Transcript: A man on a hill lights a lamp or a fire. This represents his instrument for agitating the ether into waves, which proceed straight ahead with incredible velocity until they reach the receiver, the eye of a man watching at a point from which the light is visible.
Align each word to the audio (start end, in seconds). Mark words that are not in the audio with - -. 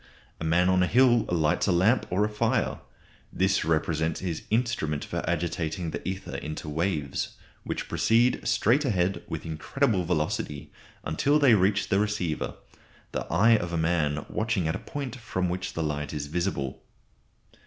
A 0.39 0.43
man 0.43 0.67
on 0.67 0.81
a 0.81 0.87
hill 0.87 1.25
lights 1.31 1.67
a 1.67 1.71
lamp 1.71 2.07
or 2.09 2.25
a 2.25 2.27
fire. 2.27 2.79
This 3.31 3.63
represents 3.63 4.19
his 4.19 4.41
instrument 4.49 5.05
for 5.05 5.23
agitating 5.29 5.91
the 5.91 6.01
ether 6.07 6.37
into 6.37 6.67
waves, 6.67 7.35
which 7.65 7.87
proceed 7.87 8.41
straight 8.47 8.83
ahead 8.83 9.21
with 9.27 9.45
incredible 9.45 10.03
velocity 10.03 10.71
until 11.03 11.37
they 11.37 11.53
reach 11.53 11.89
the 11.89 11.99
receiver, 11.99 12.55
the 13.11 13.31
eye 13.31 13.55
of 13.57 13.71
a 13.73 13.77
man 13.77 14.25
watching 14.27 14.67
at 14.67 14.75
a 14.75 14.79
point 14.79 15.17
from 15.17 15.49
which 15.49 15.73
the 15.73 15.83
light 15.83 16.13
is 16.13 16.25
visible. 16.25 16.81